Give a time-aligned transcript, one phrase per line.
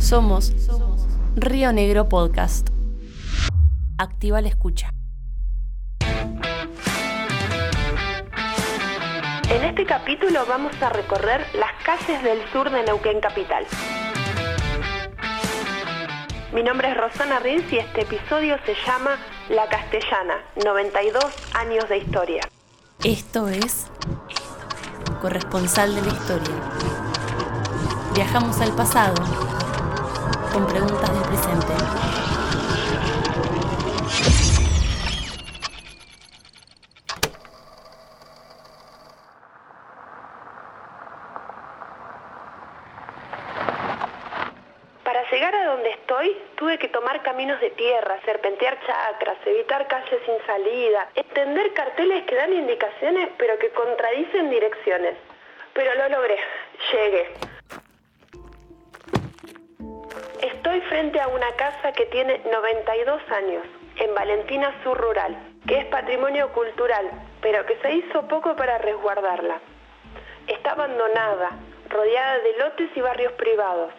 [0.00, 0.52] Somos
[1.36, 2.70] Río Negro Podcast.
[3.98, 4.90] Activa la escucha.
[9.48, 13.66] En este capítulo vamos a recorrer las calles del sur de Neuquén Capital.
[16.54, 19.16] Mi nombre es Rosana Rins y este episodio se llama
[19.50, 21.24] La Castellana, 92
[21.54, 22.42] años de historia.
[23.04, 23.86] Esto es
[25.20, 26.54] Corresponsal de la Historia.
[28.14, 29.49] Viajamos al pasado
[30.52, 31.72] con preguntas del presente.
[45.04, 50.20] Para llegar a donde estoy, tuve que tomar caminos de tierra, serpentear chacras, evitar calles
[50.26, 55.16] sin salida, extender carteles que dan indicaciones pero que contradicen direcciones.
[55.74, 56.36] Pero lo logré,
[56.92, 57.49] llegué.
[60.70, 65.86] Estoy frente a una casa que tiene 92 años, en Valentina Sur Rural, que es
[65.86, 67.10] patrimonio cultural,
[67.42, 69.60] pero que se hizo poco para resguardarla.
[70.46, 73.92] Está abandonada, rodeada de lotes y barrios privados,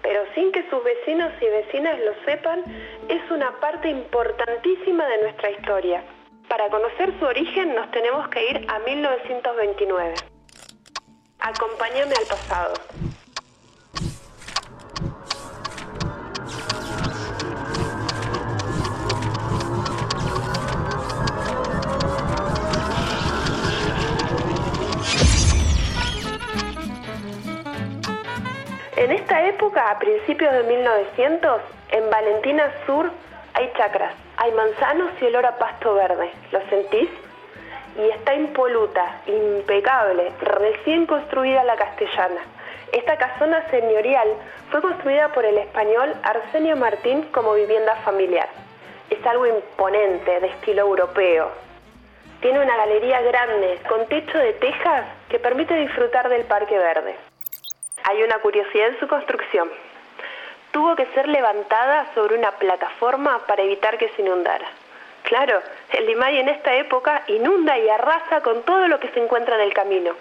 [0.00, 2.64] pero sin que sus vecinos y vecinas lo sepan,
[3.10, 6.02] es una parte importantísima de nuestra historia.
[6.48, 10.14] Para conocer su origen nos tenemos que ir a 1929.
[11.40, 13.09] Acompáñame al pasado.
[29.68, 33.10] A principios de 1900, en Valentina Sur
[33.52, 36.30] hay chacras, hay manzanos y olor a pasto verde.
[36.50, 37.10] ¿Lo sentís?
[37.98, 42.40] Y está impoluta, impecable, recién construida la castellana.
[42.92, 44.28] Esta casona señorial
[44.70, 48.48] fue construida por el español Arsenio Martín como vivienda familiar.
[49.10, 51.50] Es algo imponente, de estilo europeo.
[52.40, 57.29] Tiene una galería grande, con techo de tejas, que permite disfrutar del parque verde.
[58.04, 59.70] Hay una curiosidad en su construcción.
[60.72, 64.66] Tuvo que ser levantada sobre una plataforma para evitar que se inundara.
[65.24, 65.60] Claro,
[65.92, 69.62] el Limay en esta época inunda y arrasa con todo lo que se encuentra en
[69.62, 70.14] el camino.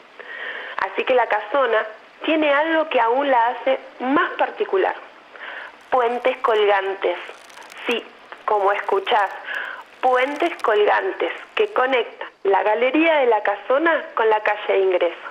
[0.78, 1.86] Así que la casona
[2.26, 4.96] tiene algo que aún la hace más particular.
[5.90, 7.18] Puentes colgantes.
[7.88, 8.04] Sí,
[8.46, 9.30] como escuchás,
[10.02, 15.29] puentes colgantes que conectan la galería de la casona con la calle de ingreso.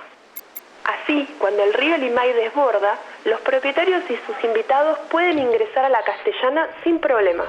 [1.39, 6.67] Cuando el río Limay desborda, los propietarios y sus invitados pueden ingresar a la castellana
[6.83, 7.47] sin problemas.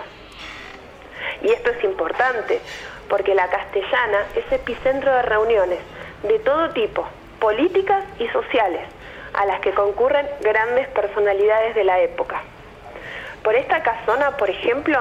[1.42, 2.60] Y esto es importante,
[3.08, 5.80] porque la castellana es epicentro de reuniones
[6.22, 7.04] de todo tipo,
[7.40, 8.86] políticas y sociales,
[9.34, 12.42] a las que concurren grandes personalidades de la época.
[13.42, 14.98] Por esta casona, por ejemplo,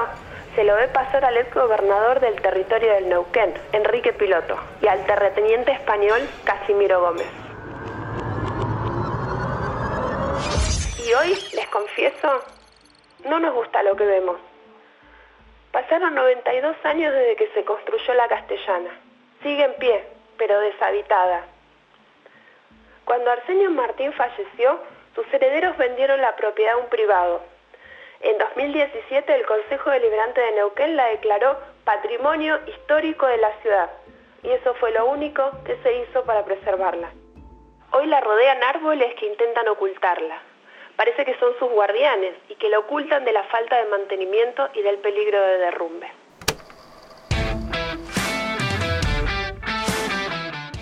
[0.56, 5.04] se lo ve pasar al ex gobernador del territorio del Neuquén, Enrique Piloto, y al
[5.06, 7.49] terrateniente español Casimiro Gómez.
[11.70, 12.44] Confieso,
[13.24, 14.38] no nos gusta lo que vemos.
[15.72, 18.90] Pasaron 92 años desde que se construyó la castellana.
[19.42, 20.04] Sigue en pie,
[20.36, 21.44] pero deshabitada.
[23.04, 24.80] Cuando Arsenio Martín falleció,
[25.14, 27.40] sus herederos vendieron la propiedad a un privado.
[28.20, 33.90] En 2017 el Consejo Deliberante de Neuquén la declaró Patrimonio Histórico de la ciudad
[34.42, 37.10] y eso fue lo único que se hizo para preservarla.
[37.92, 40.49] Hoy la rodean árboles que intentan ocultarla.
[41.00, 44.82] Parece que son sus guardianes y que la ocultan de la falta de mantenimiento y
[44.82, 46.06] del peligro de derrumbe.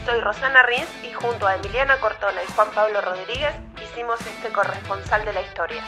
[0.04, 5.24] Soy Rosana Rins y junto a Emiliana Cortona y Juan Pablo Rodríguez hicimos este corresponsal
[5.24, 5.84] de la historia.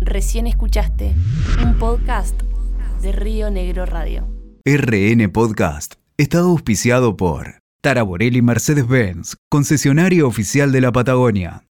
[0.00, 1.12] Recién escuchaste
[1.62, 2.42] un podcast
[3.00, 4.26] de Río Negro Radio.
[4.64, 11.58] RN Podcast está auspiciado por Tara Borelli Mercedes-Benz, concesionario oficial de la Patagonia.